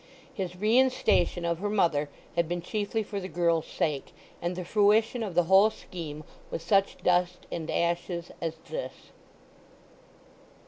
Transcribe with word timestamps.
His 0.33 0.55
reinstation 0.55 1.45
of 1.45 1.59
her 1.59 1.69
mother 1.69 2.09
had 2.35 2.49
been 2.49 2.63
chiefly 2.63 3.03
for 3.03 3.19
the 3.19 3.27
girl's 3.27 3.67
sake, 3.67 4.15
and 4.41 4.55
the 4.55 4.65
fruition 4.65 5.21
of 5.21 5.35
the 5.35 5.43
whole 5.43 5.69
scheme 5.69 6.23
was 6.49 6.63
such 6.63 6.97
dust 7.03 7.45
and 7.51 7.69
ashes 7.69 8.31
as 8.41 8.55
this. 8.71 9.11